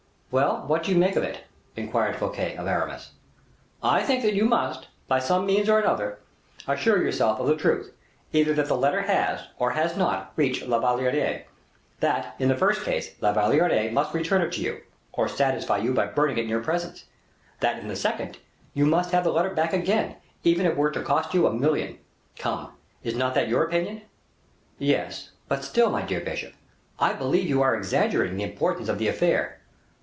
[0.33, 1.43] "Well, what do you think of it?"
[1.75, 3.11] inquired Fouquet of Aramis.
[3.83, 6.19] "I think that you must, by some means or another,
[6.65, 7.93] assure yourself of the truth,
[8.31, 11.43] either that the letter has, or has not, reached La Valliere;
[11.99, 14.79] that, in the first case, La Valliere must return it to you,
[15.11, 17.03] or satisfy you by burning it in your presence;
[17.59, 18.37] that, in the second,
[18.73, 20.15] you must have the letter back again,
[20.45, 21.97] even were it to cost you a million.
[22.39, 22.71] Come,
[23.03, 24.03] is not that your opinion?"
[24.79, 26.53] "Yes; but still, my dear bishop,
[26.99, 29.57] I believe you are exaggerating the importance of the affair."